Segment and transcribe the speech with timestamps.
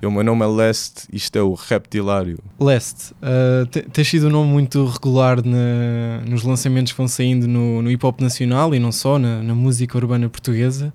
[0.00, 0.06] Shit.
[0.06, 2.38] O meu nome é Leste, isto é o Reptilário.
[2.58, 7.46] Leste, uh, te- tens sido um nome muito regular na- nos lançamentos que vão saindo
[7.46, 10.92] no, no hip hop nacional e não só, na, na música urbana portuguesa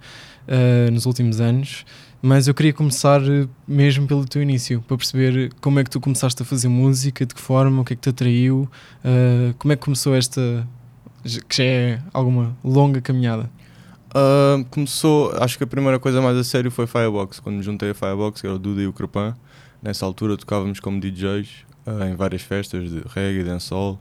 [0.48, 1.86] uh, nos últimos anos.
[2.22, 6.00] Mas eu queria começar uh, mesmo pelo teu início, para perceber como é que tu
[6.00, 8.68] começaste a fazer música, de que forma, o que é que te atraiu,
[9.04, 10.68] uh, como é que começou esta,
[11.48, 13.50] que já é alguma longa caminhada.
[14.18, 17.90] Ah, começou, acho que a primeira coisa mais a sério foi Firebox, quando me juntei
[17.90, 19.36] a Firebox, que era o Duda e o Crepan.
[19.84, 24.00] Nessa altura tocávamos como DJs ah, em várias festas de reggae, dancehall.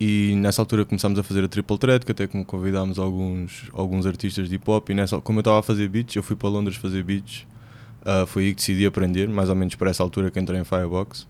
[0.00, 4.48] E nessa altura começámos a fazer a Triple Threat, que até convidámos alguns, alguns artistas
[4.48, 4.90] de hip hop.
[4.90, 7.46] E nessa, como eu estava a fazer beats, eu fui para Londres fazer beats.
[8.04, 10.64] Ah, foi aí que decidi aprender, mais ou menos para essa altura que entrei em
[10.64, 11.28] Firebox.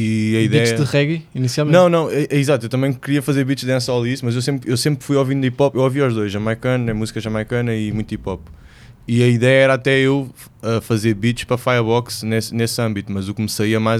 [0.00, 0.64] E a ideia.
[0.64, 1.76] Beats de reggae, inicialmente?
[1.76, 2.66] Não, não, é, é exato.
[2.66, 5.16] Eu também queria fazer beats de dancehall e isso, mas eu sempre, eu sempre fui
[5.16, 5.74] ouvindo hip hop.
[5.74, 8.40] Eu ouvia os dois, jamaicano, né, música jamaicana e muito hip hop.
[9.08, 10.30] E a ideia era até eu
[10.62, 13.96] uh, fazer beats para Firebox nesse, nesse âmbito, mas o que me saía mais